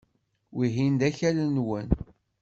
[0.55, 1.89] Wihin d akal-nwen.